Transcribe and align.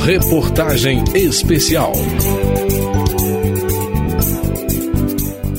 Reportagem 0.00 1.04
Especial. 1.14 1.92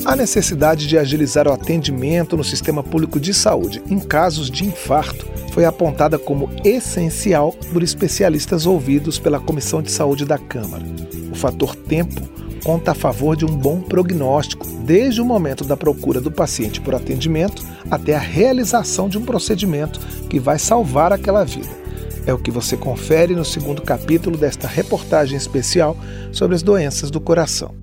A 0.04 0.16
necessidade 0.16 0.88
de 0.88 0.98
agilizar 0.98 1.46
o 1.46 1.52
atendimento 1.52 2.36
no 2.36 2.42
sistema 2.42 2.82
público 2.82 3.20
de 3.20 3.32
saúde 3.32 3.82
em 3.88 4.00
casos 4.00 4.50
de 4.50 4.64
infarto 4.64 5.26
foi 5.52 5.64
apontada 5.64 6.18
como 6.18 6.50
essencial 6.64 7.52
por 7.72 7.82
especialistas 7.82 8.66
ouvidos 8.66 9.18
pela 9.18 9.38
Comissão 9.38 9.80
de 9.80 9.92
Saúde 9.92 10.24
da 10.24 10.38
Câmara. 10.38 10.84
O 11.30 11.34
fator 11.36 11.76
tempo 11.76 12.20
conta 12.64 12.90
a 12.90 12.94
favor 12.94 13.36
de 13.36 13.44
um 13.44 13.56
bom 13.56 13.80
prognóstico, 13.80 14.66
desde 14.84 15.20
o 15.20 15.24
momento 15.24 15.64
da 15.64 15.76
procura 15.76 16.20
do 16.20 16.30
paciente 16.30 16.80
por 16.80 16.94
atendimento 16.94 17.64
até 17.90 18.16
a 18.16 18.20
realização 18.20 19.08
de 19.08 19.16
um 19.16 19.24
procedimento 19.24 20.00
que 20.28 20.40
vai 20.40 20.58
salvar 20.58 21.12
aquela 21.12 21.44
vida. 21.44 21.80
É 22.26 22.32
o 22.32 22.38
que 22.38 22.50
você 22.50 22.76
confere 22.76 23.34
no 23.34 23.44
segundo 23.44 23.82
capítulo 23.82 24.36
desta 24.36 24.68
reportagem 24.68 25.36
especial 25.36 25.96
sobre 26.32 26.54
as 26.54 26.62
doenças 26.62 27.10
do 27.10 27.20
coração. 27.20 27.74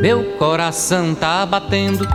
Meu 0.00 0.36
coração 0.36 1.14
tá 1.14 1.46
batendo, 1.46 2.06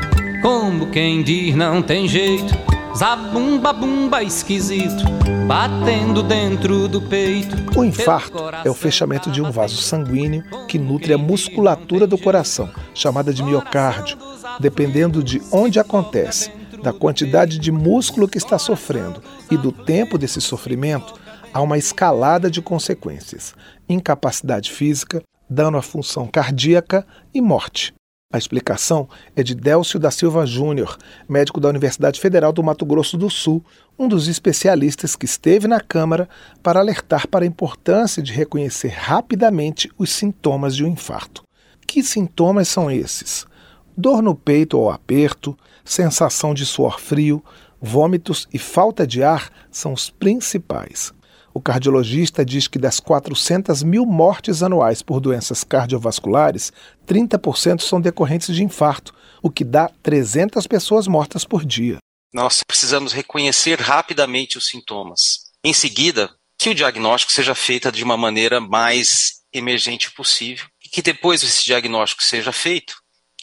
como 0.41 0.91
quem 0.91 1.23
diz 1.23 1.55
não 1.55 1.81
tem 1.81 2.07
jeito. 2.07 2.53
Zabumba 2.95 3.71
bumba 3.71 4.23
esquisito, 4.23 5.03
batendo 5.47 6.21
dentro 6.21 6.87
do 6.87 7.01
peito. 7.01 7.55
O 7.77 7.83
infarto 7.83 8.37
é 8.65 8.69
o 8.69 8.73
fechamento 8.73 9.31
de 9.31 9.41
um 9.41 9.51
vaso 9.51 9.77
sanguíneo 9.77 10.43
que 10.67 10.77
nutre 10.77 11.13
a 11.13 11.17
musculatura 11.17 12.05
do 12.05 12.17
coração, 12.17 12.69
chamada 12.93 13.33
de 13.33 13.41
miocárdio, 13.41 14.17
dependendo 14.59 15.23
de 15.23 15.41
onde 15.51 15.79
acontece, 15.79 16.51
da 16.83 16.91
quantidade 16.91 17.57
de 17.57 17.71
músculo 17.71 18.27
que 18.27 18.37
está 18.37 18.57
sofrendo 18.57 19.21
e 19.49 19.55
do 19.55 19.71
tempo 19.71 20.17
desse 20.17 20.41
sofrimento, 20.41 21.13
há 21.53 21.61
uma 21.61 21.77
escalada 21.77 22.49
de 22.49 22.61
consequências: 22.61 23.55
incapacidade 23.87 24.71
física, 24.71 25.21
dano 25.49 25.77
à 25.77 25.81
função 25.81 26.27
cardíaca 26.27 27.05
e 27.33 27.41
morte. 27.41 27.93
A 28.31 28.37
explicação 28.37 29.09
é 29.35 29.41
de 29.41 29.55
Délcio 29.55 29.99
da 29.99 30.11
Silva 30.11 30.45
Júnior, 30.45 30.97
médico 31.27 31.59
da 31.59 31.67
Universidade 31.67 32.19
Federal 32.19 32.53
do 32.53 32.61
Mato 32.61 32.85
Grosso 32.85 33.17
do 33.17 33.27
Sul, 33.27 33.65
um 33.97 34.07
dos 34.07 34.27
especialistas 34.27 35.15
que 35.15 35.25
esteve 35.25 35.67
na 35.67 35.81
Câmara 35.81 36.29
para 36.61 36.79
alertar 36.79 37.27
para 37.27 37.43
a 37.43 37.47
importância 37.47 38.21
de 38.21 38.31
reconhecer 38.31 38.89
rapidamente 38.89 39.91
os 39.97 40.11
sintomas 40.11 40.75
de 40.75 40.83
um 40.83 40.89
infarto. 40.89 41.41
Que 41.87 42.03
sintomas 42.03 42.67
são 42.67 42.91
esses? 42.91 43.47
Dor 43.97 44.21
no 44.21 44.35
peito 44.35 44.77
ou 44.77 44.91
aperto, 44.91 45.57
sensação 45.83 46.53
de 46.53 46.67
suor 46.67 46.99
frio, 46.99 47.43
vômitos 47.81 48.47
e 48.53 48.59
falta 48.59 49.07
de 49.07 49.23
ar 49.23 49.49
são 49.71 49.91
os 49.91 50.11
principais. 50.11 51.11
O 51.59 51.61
cardiologista 51.61 52.45
diz 52.45 52.69
que 52.69 52.79
das 52.79 53.01
400 53.01 53.83
mil 53.83 54.05
mortes 54.05 54.63
anuais 54.63 55.01
por 55.01 55.19
doenças 55.19 55.61
cardiovasculares, 55.61 56.71
30% 57.05 57.81
são 57.81 57.99
decorrentes 57.99 58.55
de 58.55 58.63
infarto, 58.63 59.13
o 59.43 59.49
que 59.51 59.65
dá 59.65 59.91
300 60.01 60.65
pessoas 60.67 61.05
mortas 61.05 61.43
por 61.43 61.65
dia. 61.65 61.97
Nós 62.33 62.63
precisamos 62.65 63.11
reconhecer 63.11 63.77
rapidamente 63.77 64.57
os 64.57 64.67
sintomas. 64.67 65.49
Em 65.61 65.73
seguida, 65.73 66.33
que 66.57 66.69
o 66.69 66.73
diagnóstico 66.73 67.33
seja 67.33 67.53
feito 67.53 67.91
de 67.91 68.05
uma 68.05 68.15
maneira 68.15 68.61
mais 68.61 69.41
emergente 69.51 70.09
possível 70.11 70.65
e 70.81 70.87
que 70.87 71.01
depois 71.01 71.41
desse 71.41 71.65
diagnóstico 71.65 72.23
seja 72.23 72.53
feito, 72.53 72.95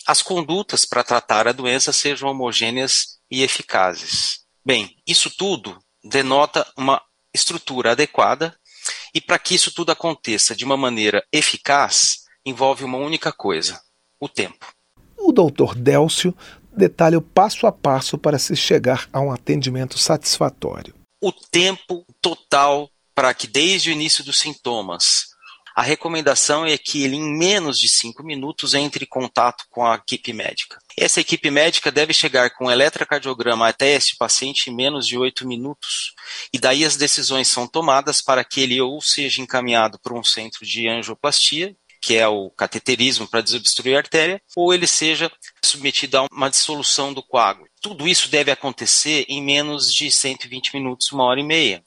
as 0.06 0.22
condutas 0.22 0.87
para 0.87 1.05
tratar 1.05 1.47
a 1.47 1.53
doença 1.53 1.92
sejam 1.92 2.31
homogêneas 2.31 3.19
e 3.31 3.42
eficazes. 3.42 4.39
Bem, 4.64 4.97
isso 5.06 5.31
tudo 5.37 5.78
denota 6.03 6.67
uma 6.78 7.03
estrutura 7.37 7.92
adequada, 7.92 8.56
e 9.15 9.20
para 9.20 9.39
que 9.39 9.55
isso 9.55 9.73
tudo 9.73 9.91
aconteça 9.91 10.55
de 10.55 10.65
uma 10.65 10.77
maneira 10.77 11.25
eficaz, 11.33 12.25
envolve 12.45 12.84
uma 12.84 12.98
única 12.98 13.33
coisa: 13.33 13.81
o 14.20 14.28
tempo. 14.28 14.66
O 15.16 15.33
doutor 15.33 15.75
Délcio 15.75 16.37
detalha 16.77 17.19
o 17.19 17.22
passo 17.22 17.66
a 17.66 17.72
passo 17.72 18.19
para 18.19 18.38
se 18.38 18.55
chegar 18.55 19.09
a 19.12 19.21
um 19.21 19.33
atendimento 19.33 19.99
satisfatório. 19.99 20.94
O 21.21 21.33
tempo 21.33 22.05
total 22.21 22.91
para 23.15 23.33
que, 23.33 23.47
desde 23.47 23.88
o 23.88 23.93
início 23.93 24.22
dos 24.22 24.38
sintomas, 24.38 25.28
a 25.76 25.82
recomendação 25.82 26.64
é 26.64 26.78
que 26.78 27.04
ele, 27.04 27.16
em 27.16 27.37
menos 27.37 27.78
de 27.78 27.87
cinco 27.87 28.22
minutos, 28.22 28.72
entre 28.72 29.04
em 29.04 29.06
contato 29.06 29.66
com 29.69 29.84
a 29.84 29.97
equipe 29.97 30.32
médica. 30.32 30.78
Essa 30.97 31.20
equipe 31.20 31.50
médica 31.50 31.92
deve 31.92 32.14
chegar 32.14 32.48
com 32.54 32.70
eletrocardiograma 32.70 33.69
até 33.69 33.94
este 33.94 34.16
paciente 34.16 34.70
em 34.70 34.75
menos 34.75 35.06
de 35.06 35.19
oito 35.19 35.47
minutos. 35.47 36.14
E 36.50 36.59
daí 36.59 36.82
as 36.82 36.97
decisões 36.97 37.48
são 37.48 37.69
tomadas 37.69 38.22
para 38.22 38.42
que 38.42 38.62
ele 38.62 38.81
ou 38.81 39.03
seja 39.03 39.42
encaminhado 39.42 39.98
para 39.98 40.14
um 40.14 40.25
centro 40.25 40.64
de 40.64 40.88
angioplastia, 40.88 41.76
que 42.00 42.16
é 42.16 42.26
o 42.26 42.48
cateterismo 42.48 43.28
para 43.28 43.43
desobstruir 43.43 43.97
a 43.97 43.98
artéria, 43.98 44.41
ou 44.56 44.72
ele 44.72 44.87
seja 44.87 45.31
submetido 45.62 46.16
a 46.16 46.26
uma 46.32 46.48
dissolução 46.48 47.12
do 47.12 47.22
coágulo. 47.22 47.69
Tudo 47.82 48.08
isso 48.08 48.31
deve 48.31 48.50
acontecer 48.50 49.26
em 49.28 49.43
menos 49.43 49.93
de 49.93 50.10
120 50.10 50.72
minutos, 50.72 51.12
uma 51.12 51.25
hora 51.25 51.41
e 51.41 51.44
meia. 51.44 51.84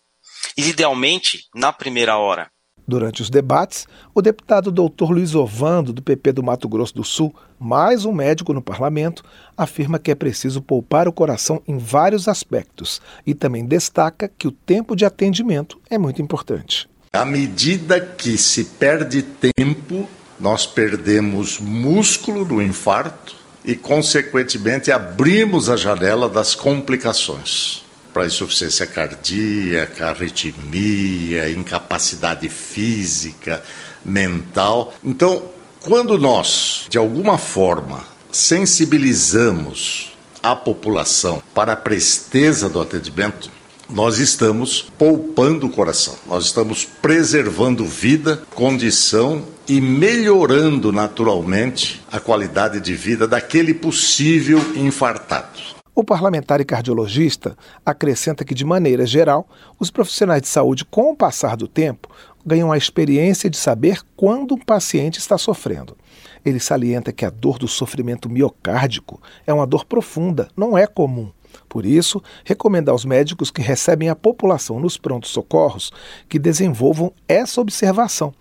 E, 0.56 0.70
idealmente, 0.70 1.48
na 1.56 1.74
primeira 1.74 2.16
hora. 2.18 2.52
Durante 2.90 3.22
os 3.22 3.30
debates, 3.30 3.88
o 4.16 4.22
deputado 4.22 4.72
Dr. 4.72 5.12
Luiz 5.12 5.36
Ovando, 5.36 5.94
do 5.94 6.02
PP 6.02 6.32
do 6.32 6.42
Mato 6.42 6.68
Grosso 6.68 6.96
do 6.96 7.04
Sul, 7.04 7.32
mais 7.60 8.04
um 8.04 8.12
médico 8.12 8.52
no 8.52 8.64
parlamento, 8.64 9.24
afirma 9.56 10.00
que 10.00 10.10
é 10.10 10.16
preciso 10.16 10.60
poupar 10.60 11.08
o 11.08 11.14
coração 11.14 11.62
em 11.68 11.78
vários 11.78 12.28
aspectos 12.28 13.00
e 13.28 13.36
também 13.36 13.64
destaca 13.64 14.28
que 14.28 14.48
o 14.48 14.52
tempo 14.52 14.96
de 14.96 15.06
atendimento 15.06 15.80
é 15.88 16.00
muito 16.00 16.20
importante. 16.20 16.90
À 17.14 17.24
medida 17.24 18.02
que 18.02 18.36
se 18.40 18.64
perde 18.64 19.22
tempo, 19.22 20.10
nós 20.40 20.66
perdemos 20.66 21.60
músculo 21.60 22.44
no 22.44 22.60
infarto 22.60 23.36
e, 23.64 23.76
consequentemente, 23.76 24.92
abrimos 24.92 25.70
a 25.70 25.78
janela 25.78 26.28
das 26.28 26.56
complicações 26.56 27.88
para 28.14 28.26
insuficiência 28.26 28.86
cardíaca, 28.86 30.08
arritmia, 30.10 31.50
incapacidade 31.50 32.50
física, 32.50 33.64
mental. 34.04 34.94
Então, 35.04 35.44
quando 35.82 36.18
nós, 36.18 36.86
de 36.90 36.98
alguma 36.98 37.38
forma, 37.38 38.04
sensibilizamos 38.32 40.14
a 40.42 40.56
população 40.56 41.42
para 41.54 41.74
a 41.74 41.78
presteza 41.78 42.70
do 42.70 42.82
atendimento, 42.82 43.50
nós 43.90 44.20
estamos 44.20 44.86
poupando 44.98 45.66
o 45.66 45.70
coração, 45.70 46.16
nós 46.28 46.46
estamos 46.46 46.86
preservando 46.86 47.86
vida, 47.86 48.44
condição 48.54 49.44
e 49.68 49.82
melhorando 49.82 50.92
naturalmente 50.92 52.02
a 52.12 52.20
qualidade 52.20 52.80
de 52.80 52.94
vida 52.94 53.28
daquele 53.28 53.74
possível 53.74 54.60
infartado. 54.76 55.79
O 55.96 56.04
parlamentar 56.04 56.62
e 56.62 56.66
cardiologista 56.66 57.58
acrescenta 57.86 58.46
que, 58.46 58.54
de 58.54 58.64
maneira 58.64 59.06
geral, 59.06 59.48
os 59.80 59.92
profissionais 59.92 60.42
de 60.42 60.48
saúde, 60.48 60.86
com 60.86 61.12
o 61.12 61.16
passar 61.16 61.58
do 61.58 61.68
tempo, 61.68 62.10
ganham 62.46 62.72
a 62.72 62.78
experiência 62.78 63.50
de 63.50 63.58
saber 63.58 64.02
quando 64.16 64.56
um 64.56 64.60
paciente 64.60 65.20
está 65.20 65.38
sofrendo. 65.38 65.98
Ele 66.46 66.60
salienta 66.60 67.12
que 67.12 67.26
a 67.26 67.30
dor 67.30 67.58
do 67.58 67.68
sofrimento 67.68 68.30
miocárdico 68.30 69.22
é 69.46 69.54
uma 69.54 69.68
dor 69.68 69.86
profunda, 69.86 70.48
não 70.56 70.78
é 70.78 70.88
comum. 70.88 71.32
Por 71.68 71.86
isso, 71.86 72.22
recomenda 72.44 72.92
aos 72.92 73.04
médicos 73.04 73.52
que 73.52 73.62
recebem 73.62 74.10
a 74.10 74.16
população 74.16 74.80
nos 74.80 74.98
prontos 74.98 75.32
socorros 75.32 75.92
que 76.28 76.40
desenvolvam 76.40 77.12
essa 77.28 77.60
observação, 77.60 78.34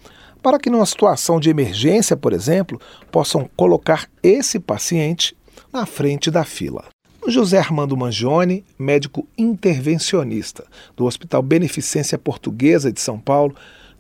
para 0.43 0.59
que 0.59 0.71
numa 0.71 0.87
situação 0.87 1.41
de 1.41 1.51
emergência, 1.51 2.17
por 2.17 2.33
exemplo, 2.33 2.81
possam 3.11 3.51
colocar 3.57 4.09
esse 4.23 4.59
paciente 4.61 5.37
na 5.73 5.85
frente 5.85 6.31
da 6.31 6.45
fila. 6.45 6.85
José 7.31 7.59
Armando 7.59 7.97
Mangione, 7.97 8.65
médico 8.79 9.27
intervencionista 9.37 10.65
do 10.97 11.05
Hospital 11.05 11.43
Beneficência 11.43 12.19
Portuguesa 12.19 12.93
de 12.93 13.01
São 13.01 13.19
Paulo, 13.19 13.55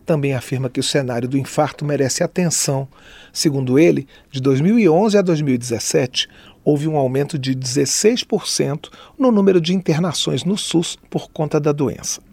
também 0.07 0.33
afirma 0.33 0.71
que 0.71 0.81
o 0.81 0.83
cenário 0.83 1.29
do 1.29 1.37
infarto 1.37 1.85
merece 1.85 2.25
atenção. 2.25 2.89
Segundo 3.33 3.79
ele, 3.79 4.07
de 4.31 4.41
2011 4.41 5.19
a 5.19 5.23
2017, 5.23 6.29
houve 6.65 6.89
um 6.89 6.97
aumento 6.97 7.39
de 7.39 7.55
16% 7.55 8.89
no 9.19 9.31
número 9.31 9.61
de 9.61 9.75
internações 9.75 10.45
no 10.45 10.57
SUS 10.57 10.97
por 11.11 11.31
conta 11.31 11.61
da 11.61 11.73
doença. 11.73 12.28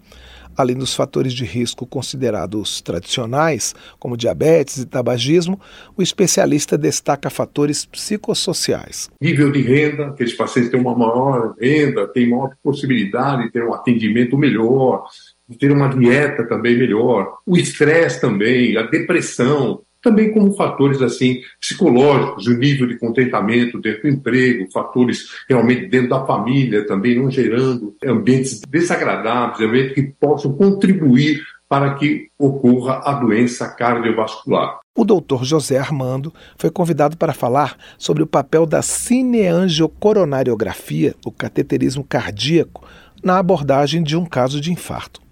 Além 0.56 0.76
dos 0.76 0.94
fatores 0.94 1.32
de 1.32 1.44
risco 1.44 1.86
considerados 1.86 2.80
tradicionais, 2.80 3.74
como 3.98 4.16
diabetes 4.16 4.78
e 4.78 4.86
tabagismo, 4.86 5.60
o 5.96 6.02
especialista 6.02 6.78
destaca 6.78 7.28
fatores 7.28 7.84
psicossociais. 7.84 9.10
Nível 9.20 9.52
de 9.52 9.60
renda, 9.60 10.06
aqueles 10.06 10.34
pacientes 10.34 10.70
têm 10.70 10.80
uma 10.80 10.96
maior 10.96 11.54
renda, 11.60 12.06
têm 12.08 12.30
maior 12.30 12.50
possibilidade 12.62 13.44
de 13.44 13.52
ter 13.52 13.62
um 13.64 13.74
atendimento 13.74 14.38
melhor, 14.38 15.04
de 15.48 15.56
ter 15.56 15.70
uma 15.70 15.88
dieta 15.88 16.46
também 16.48 16.76
melhor, 16.76 17.38
o 17.46 17.56
estresse 17.56 18.20
também, 18.20 18.76
a 18.76 18.82
depressão, 18.82 19.82
também 20.06 20.32
como 20.32 20.54
fatores 20.54 21.02
assim 21.02 21.40
psicológicos, 21.60 22.46
o 22.46 22.56
nível 22.56 22.86
de 22.86 22.96
contentamento 22.96 23.80
dentro 23.80 24.02
do 24.02 24.08
emprego, 24.08 24.70
fatores 24.72 25.26
realmente 25.48 25.88
dentro 25.88 26.10
da 26.10 26.24
família 26.24 26.86
também, 26.86 27.20
não 27.20 27.28
gerando 27.28 27.96
ambientes 28.04 28.60
desagradáveis, 28.68 29.68
ambientes 29.68 29.94
que 29.94 30.04
possam 30.20 30.52
contribuir 30.52 31.42
para 31.68 31.94
que 31.94 32.28
ocorra 32.38 33.00
a 33.04 33.14
doença 33.14 33.68
cardiovascular. 33.68 34.78
O 34.96 35.04
doutor 35.04 35.44
José 35.44 35.76
Armando 35.76 36.32
foi 36.56 36.70
convidado 36.70 37.16
para 37.16 37.32
falar 37.32 37.76
sobre 37.98 38.22
o 38.22 38.28
papel 38.28 38.64
da 38.64 38.82
cineangiocoronariografia, 38.82 41.16
o 41.26 41.32
cateterismo 41.32 42.04
cardíaco, 42.04 42.86
na 43.24 43.38
abordagem 43.38 44.04
de 44.04 44.16
um 44.16 44.24
caso 44.24 44.60
de 44.60 44.70
infarto. 44.70 45.25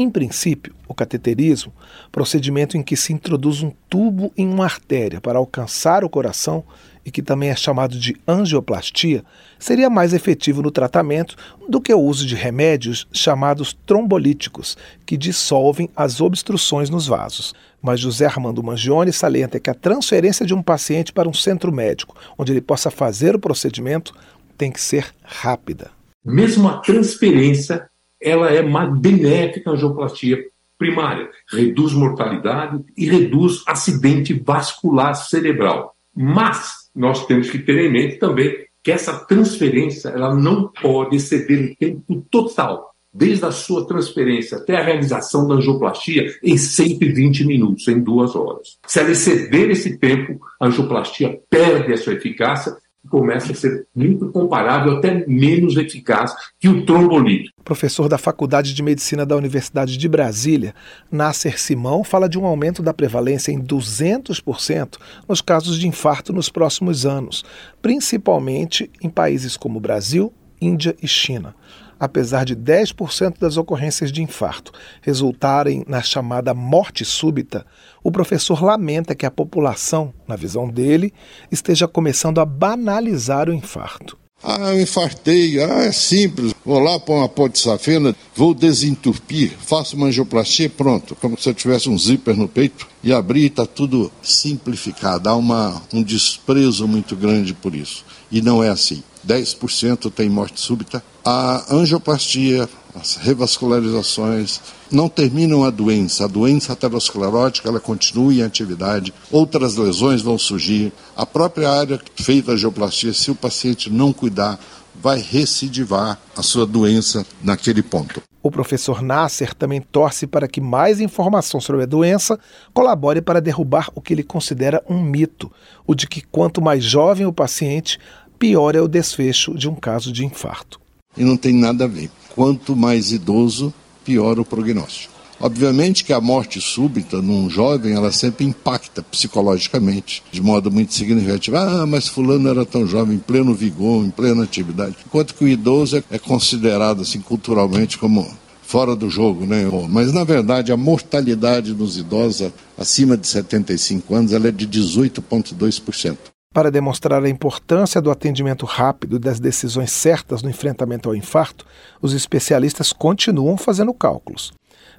Em 0.00 0.08
princípio, 0.08 0.74
o 0.88 0.94
cateterismo, 0.94 1.74
procedimento 2.10 2.74
em 2.74 2.82
que 2.82 2.96
se 2.96 3.12
introduz 3.12 3.62
um 3.62 3.70
tubo 3.86 4.32
em 4.34 4.48
uma 4.48 4.64
artéria 4.64 5.20
para 5.20 5.38
alcançar 5.38 6.04
o 6.04 6.08
coração 6.08 6.64
e 7.04 7.10
que 7.10 7.20
também 7.20 7.50
é 7.50 7.54
chamado 7.54 7.98
de 7.98 8.16
angioplastia, 8.26 9.22
seria 9.58 9.90
mais 9.90 10.14
efetivo 10.14 10.62
no 10.62 10.70
tratamento 10.70 11.36
do 11.68 11.82
que 11.82 11.92
o 11.92 12.00
uso 12.00 12.26
de 12.26 12.34
remédios 12.34 13.06
chamados 13.12 13.76
trombolíticos, 13.84 14.74
que 15.04 15.18
dissolvem 15.18 15.90
as 15.94 16.18
obstruções 16.18 16.88
nos 16.88 17.06
vasos. 17.06 17.52
Mas 17.82 18.00
José 18.00 18.24
Armando 18.24 18.62
Mangione 18.62 19.12
salienta 19.12 19.60
que 19.60 19.68
a 19.68 19.74
transferência 19.74 20.46
de 20.46 20.54
um 20.54 20.62
paciente 20.62 21.12
para 21.12 21.28
um 21.28 21.34
centro 21.34 21.70
médico, 21.70 22.16
onde 22.38 22.52
ele 22.52 22.62
possa 22.62 22.90
fazer 22.90 23.34
o 23.34 23.38
procedimento, 23.38 24.14
tem 24.56 24.72
que 24.72 24.80
ser 24.80 25.14
rápida. 25.22 25.90
Mesmo 26.24 26.68
a 26.68 26.78
transferência 26.78 27.89
ela 28.20 28.50
é 28.50 28.62
benéfica 28.62 29.70
à 29.70 29.72
angioplastia 29.72 30.38
primária, 30.78 31.28
reduz 31.52 31.92
mortalidade 31.92 32.82
e 32.96 33.06
reduz 33.06 33.62
acidente 33.66 34.32
vascular 34.32 35.14
cerebral. 35.14 35.94
Mas 36.14 36.90
nós 36.94 37.26
temos 37.26 37.50
que 37.50 37.58
ter 37.58 37.78
em 37.78 37.92
mente 37.92 38.18
também 38.18 38.66
que 38.82 38.90
essa 38.90 39.12
transferência 39.26 40.08
ela 40.08 40.34
não 40.34 40.68
pode 40.68 41.16
exceder 41.16 41.72
o 41.72 41.76
tempo 41.76 42.26
total, 42.30 42.90
desde 43.12 43.44
a 43.44 43.50
sua 43.50 43.86
transferência 43.86 44.56
até 44.56 44.76
a 44.76 44.84
realização 44.84 45.46
da 45.46 45.56
angioplastia, 45.56 46.34
em 46.42 46.56
120 46.56 47.44
minutos, 47.44 47.86
em 47.88 48.00
duas 48.00 48.34
horas. 48.34 48.78
Se 48.86 49.00
ela 49.00 49.10
exceder 49.10 49.70
esse 49.70 49.98
tempo, 49.98 50.40
a 50.60 50.66
angioplastia 50.66 51.38
perde 51.50 51.92
a 51.92 51.96
sua 51.98 52.14
eficácia 52.14 52.74
começa 53.08 53.52
a 53.52 53.54
ser 53.54 53.86
muito 53.94 54.30
comparável, 54.30 54.98
até 54.98 55.26
menos 55.26 55.76
eficaz 55.76 56.34
que 56.58 56.68
o 56.68 56.84
trombolítico. 56.84 57.54
Professor 57.64 58.08
da 58.08 58.18
Faculdade 58.18 58.74
de 58.74 58.82
Medicina 58.82 59.24
da 59.24 59.36
Universidade 59.36 59.96
de 59.96 60.08
Brasília, 60.08 60.74
Nasser 61.10 61.58
Simão 61.58 62.04
fala 62.04 62.28
de 62.28 62.38
um 62.38 62.44
aumento 62.44 62.82
da 62.82 62.92
prevalência 62.92 63.52
em 63.52 63.60
200% 63.60 64.98
nos 65.28 65.40
casos 65.40 65.78
de 65.78 65.88
infarto 65.88 66.32
nos 66.32 66.48
próximos 66.48 67.06
anos, 67.06 67.44
principalmente 67.80 68.90
em 69.02 69.08
países 69.08 69.56
como 69.56 69.80
Brasil, 69.80 70.32
Índia 70.60 70.94
e 71.02 71.08
China 71.08 71.54
apesar 72.00 72.46
de 72.46 72.56
10% 72.56 73.38
das 73.38 73.58
ocorrências 73.58 74.10
de 74.10 74.22
infarto 74.22 74.72
resultarem 75.02 75.84
na 75.86 76.00
chamada 76.00 76.54
morte 76.54 77.04
súbita, 77.04 77.66
o 78.02 78.10
professor 78.10 78.64
lamenta 78.64 79.14
que 79.14 79.26
a 79.26 79.30
população, 79.30 80.14
na 80.26 80.34
visão 80.34 80.68
dele, 80.68 81.12
esteja 81.52 81.86
começando 81.86 82.40
a 82.40 82.46
banalizar 82.46 83.50
o 83.50 83.52
infarto. 83.52 84.18
Ah, 84.42 84.72
eu 84.72 84.80
infartei, 84.80 85.62
ah, 85.62 85.82
é 85.82 85.92
simples. 85.92 86.54
Vou 86.64 86.78
lá 86.78 86.98
pôr 86.98 87.16
uma 87.16 87.28
pó 87.28 87.46
de 87.46 87.58
safena, 87.58 88.16
vou 88.34 88.54
desentupir, 88.54 89.52
faço 89.58 89.96
uma 89.96 90.06
angioplastia 90.06 90.70
pronto. 90.70 91.14
Como 91.14 91.38
se 91.38 91.46
eu 91.46 91.52
tivesse 91.52 91.90
um 91.90 91.98
zíper 91.98 92.34
no 92.34 92.48
peito 92.48 92.88
e 93.04 93.12
abrir, 93.12 93.46
está 93.46 93.66
tudo 93.66 94.10
simplificado. 94.22 95.28
Há 95.28 95.36
uma, 95.36 95.82
um 95.92 96.02
desprezo 96.02 96.88
muito 96.88 97.14
grande 97.14 97.52
por 97.52 97.74
isso. 97.74 98.02
E 98.32 98.40
não 98.40 98.64
é 98.64 98.70
assim. 98.70 99.02
10% 99.26 100.10
tem 100.10 100.28
morte 100.28 100.60
súbita, 100.60 101.02
a 101.24 101.74
angioplastia, 101.74 102.68
as 102.94 103.16
revascularizações 103.16 104.60
não 104.90 105.08
terminam 105.08 105.64
a 105.64 105.70
doença. 105.70 106.24
A 106.24 106.28
doença 106.28 106.72
aterosclerótica 106.72 107.68
ela 107.68 107.80
continua 107.80 108.32
em 108.32 108.42
atividade, 108.42 109.12
outras 109.30 109.76
lesões 109.76 110.22
vão 110.22 110.38
surgir. 110.38 110.92
A 111.16 111.24
própria 111.24 111.70
área 111.70 112.00
feita 112.16 112.50
a 112.50 112.54
angioplastia, 112.54 113.12
se 113.12 113.30
o 113.30 113.34
paciente 113.34 113.90
não 113.90 114.12
cuidar, 114.12 114.58
vai 114.94 115.18
recidivar 115.18 116.18
a 116.36 116.42
sua 116.42 116.66
doença 116.66 117.24
naquele 117.42 117.82
ponto. 117.82 118.22
O 118.42 118.50
professor 118.50 119.02
Nasser 119.02 119.54
também 119.54 119.82
torce 119.82 120.26
para 120.26 120.48
que 120.48 120.62
mais 120.62 120.98
informação 120.98 121.60
sobre 121.60 121.82
a 121.82 121.86
doença 121.86 122.38
colabore 122.72 123.20
para 123.20 123.40
derrubar 123.40 123.90
o 123.94 124.00
que 124.00 124.14
ele 124.14 124.22
considera 124.22 124.82
um 124.88 125.00
mito, 125.02 125.52
o 125.86 125.94
de 125.94 126.06
que 126.06 126.22
quanto 126.22 126.62
mais 126.62 126.82
jovem 126.82 127.26
o 127.26 127.32
paciente, 127.32 127.98
pior 128.40 128.74
é 128.74 128.80
o 128.80 128.88
desfecho 128.88 129.54
de 129.54 129.68
um 129.68 129.74
caso 129.74 130.10
de 130.10 130.24
infarto 130.24 130.80
e 131.16 131.24
não 131.24 131.36
tem 131.36 131.52
nada 131.52 131.84
a 131.84 131.88
ver. 131.88 132.10
Quanto 132.34 132.74
mais 132.74 133.12
idoso, 133.12 133.72
pior 134.04 134.38
o 134.38 134.44
prognóstico. 134.44 135.12
Obviamente 135.38 136.04
que 136.04 136.12
a 136.12 136.20
morte 136.20 136.60
súbita 136.60 137.20
num 137.20 137.48
jovem, 137.48 137.94
ela 137.94 138.12
sempre 138.12 138.44
impacta 138.44 139.02
psicologicamente, 139.02 140.22
de 140.30 140.40
modo 140.40 140.70
muito 140.70 140.92
significativo. 140.94 141.56
Ah, 141.56 141.86
mas 141.86 142.08
fulano 142.08 142.48
era 142.48 142.64
tão 142.64 142.86
jovem, 142.86 143.16
em 143.16 143.18
pleno 143.18 143.54
vigor, 143.54 144.04
em 144.04 144.10
plena 144.10 144.44
atividade. 144.44 144.96
Enquanto 145.06 145.34
que 145.34 145.44
o 145.44 145.48
idoso 145.48 146.02
é 146.10 146.18
considerado 146.18 147.02
assim 147.02 147.20
culturalmente 147.20 147.98
como 147.98 148.26
fora 148.62 148.94
do 148.94 149.10
jogo, 149.10 149.46
né? 149.46 149.64
Mas 149.88 150.12
na 150.12 150.24
verdade 150.24 150.72
a 150.72 150.76
mortalidade 150.76 151.74
dos 151.74 151.96
idosos 151.96 152.52
acima 152.78 153.16
de 153.16 153.26
75 153.26 154.14
anos 154.14 154.32
ela 154.32 154.48
é 154.48 154.52
de 154.52 154.68
18,2%. 154.68 156.16
Para 156.52 156.68
demonstrar 156.68 157.22
a 157.22 157.28
importância 157.28 158.02
do 158.02 158.10
atendimento 158.10 158.66
rápido 158.66 159.14
e 159.14 159.18
das 159.20 159.38
decisões 159.38 159.92
certas 159.92 160.42
no 160.42 160.50
enfrentamento 160.50 161.08
ao 161.08 161.14
infarto, 161.14 161.64
os 162.02 162.12
especialistas 162.12 162.92
continuam 162.92 163.56
fazendo 163.56 163.94
cálculos. 163.94 164.52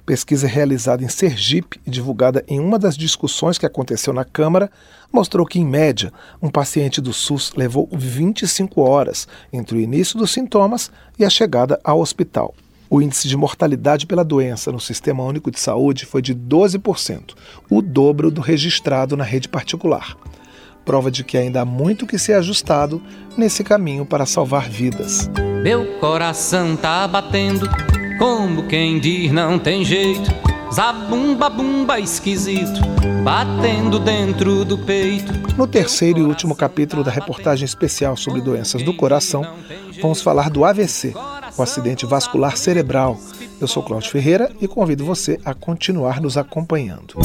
Pesquisa 0.06 0.46
realizada 0.46 1.04
em 1.04 1.10
Sergipe 1.10 1.78
e 1.86 1.90
divulgada 1.90 2.42
em 2.48 2.58
uma 2.58 2.78
das 2.78 2.96
discussões 2.96 3.58
que 3.58 3.66
aconteceu 3.66 4.14
na 4.14 4.24
Câmara 4.24 4.70
mostrou 5.12 5.44
que, 5.44 5.58
em 5.58 5.66
média, 5.66 6.10
um 6.40 6.48
paciente 6.48 7.02
do 7.02 7.12
SUS 7.12 7.52
levou 7.54 7.86
25 7.92 8.80
horas 8.80 9.28
entre 9.52 9.76
o 9.76 9.80
início 9.80 10.18
dos 10.18 10.30
sintomas 10.30 10.90
e 11.18 11.24
a 11.24 11.28
chegada 11.28 11.78
ao 11.84 12.00
hospital. 12.00 12.54
O 12.88 13.02
índice 13.02 13.28
de 13.28 13.36
mortalidade 13.36 14.06
pela 14.06 14.24
doença 14.24 14.72
no 14.72 14.80
Sistema 14.80 15.22
Único 15.22 15.50
de 15.50 15.60
Saúde 15.60 16.06
foi 16.06 16.22
de 16.22 16.34
12%, 16.34 17.34
o 17.68 17.82
dobro 17.82 18.30
do 18.30 18.40
registrado 18.40 19.18
na 19.18 19.24
rede 19.24 19.50
particular 19.50 20.16
prova 20.84 21.10
de 21.10 21.24
que 21.24 21.36
ainda 21.36 21.62
há 21.62 21.64
muito 21.64 22.06
que 22.06 22.18
ser 22.18 22.34
ajustado 22.34 23.02
nesse 23.36 23.64
caminho 23.64 24.04
para 24.04 24.26
salvar 24.26 24.68
vidas. 24.68 25.30
Meu 25.62 25.98
coração 25.98 26.76
tá 26.76 27.06
batendo, 27.06 27.68
como 28.18 28.66
quem 28.66 28.98
diz 28.98 29.30
não 29.32 29.58
tem 29.58 29.84
jeito. 29.84 30.30
Zabumba 30.72 31.50
bumba 31.50 32.00
esquisito, 32.00 32.80
batendo 33.22 33.98
dentro 33.98 34.64
do 34.64 34.78
peito. 34.78 35.30
No 35.56 35.66
terceiro 35.66 36.20
e 36.20 36.22
último 36.22 36.56
capítulo 36.56 37.04
da 37.04 37.10
reportagem 37.10 37.66
especial 37.66 38.16
sobre 38.16 38.40
doenças 38.40 38.82
do 38.82 38.94
coração, 38.94 39.46
vamos 40.00 40.22
falar 40.22 40.48
do 40.48 40.64
AVC, 40.64 41.12
o 41.58 41.62
acidente 41.62 42.06
vascular 42.06 42.56
cerebral. 42.56 43.20
Eu 43.60 43.68
sou 43.68 43.82
Cláudio 43.82 44.10
Ferreira 44.10 44.50
e 44.60 44.66
convido 44.66 45.04
você 45.04 45.38
a 45.44 45.52
continuar 45.52 46.22
nos 46.22 46.38
acompanhando. 46.38 47.16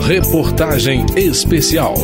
Reportagem 0.00 1.06
especial. 1.16 1.94